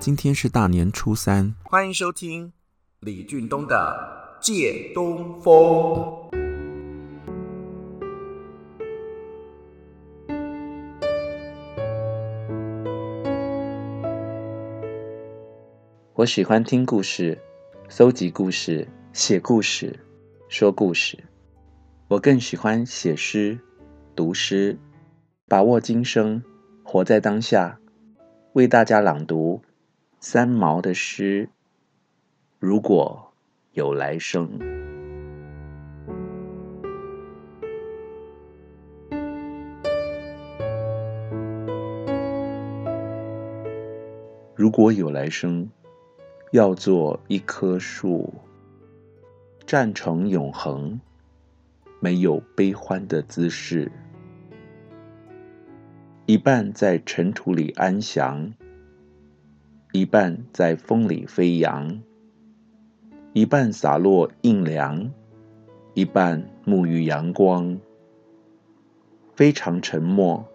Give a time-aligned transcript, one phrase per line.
[0.00, 2.50] 今天是大年初三，欢迎收听
[3.00, 3.76] 李俊东的
[4.42, 5.52] 《借东风》。
[16.14, 17.38] 我喜欢听故事，
[17.90, 19.94] 搜集故事，写故事，
[20.48, 21.22] 说故事。
[22.08, 23.60] 我更喜欢写诗、
[24.16, 24.78] 读诗，
[25.46, 26.42] 把握今生，
[26.82, 27.78] 活在当下，
[28.54, 29.60] 为大家朗读。
[30.22, 31.48] 三毛的诗：
[32.58, 33.32] 如果
[33.72, 34.50] 有来生，
[44.54, 45.70] 如果有来生，
[46.52, 48.30] 要做一棵树，
[49.64, 51.00] 站成永恒，
[51.98, 53.90] 没有悲欢的姿势，
[56.26, 58.52] 一半在尘土里安详。
[59.92, 62.00] 一半在风里飞扬，
[63.32, 65.10] 一半洒落阴凉，
[65.94, 67.76] 一半沐浴阳光。
[69.34, 70.46] 非常沉默，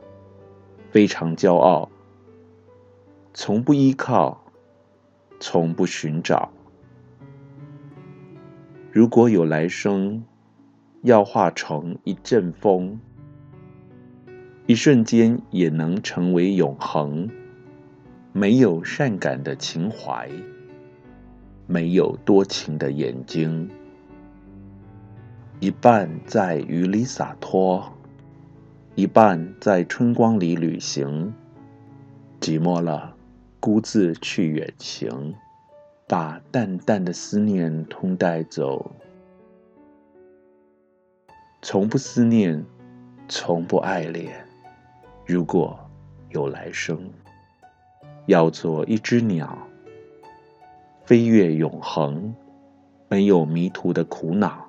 [0.89, 1.89] 非常骄傲，
[3.33, 4.45] 从不依靠，
[5.41, 6.49] 从不寻找。
[8.89, 10.23] 如果有来生，
[11.01, 12.97] 要化成一阵风，
[14.65, 17.29] 一瞬间也能成为永恒。
[18.37, 20.29] 没有善感的情怀，
[21.67, 23.69] 没有多情的眼睛，
[25.61, 27.93] 一半在雨里洒脱，
[28.95, 31.33] 一半在春光里旅行。
[32.41, 33.15] 寂寞了，
[33.61, 35.33] 孤自去远行，
[36.05, 38.91] 把淡淡的思念通带走。
[41.61, 42.65] 从不思念，
[43.29, 44.45] 从不爱恋。
[45.25, 45.79] 如果
[46.31, 47.09] 有来生。
[48.27, 49.67] 要做一只鸟，
[51.03, 52.33] 飞越永恒，
[53.07, 54.67] 没有迷途的苦恼。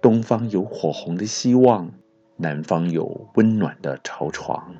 [0.00, 1.92] 东方有火红的希望，
[2.36, 4.74] 南方有温暖的巢床。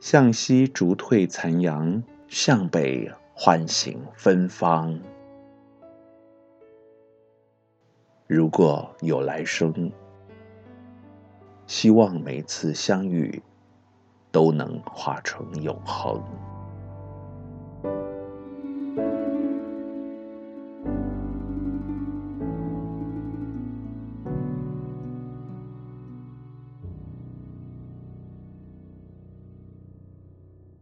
[0.00, 4.98] 向西逐退残阳，向北唤醒芬芳。
[8.26, 9.92] 如果有来生，
[11.66, 13.42] 希望每次相遇。
[14.36, 16.22] 都能化成永恒。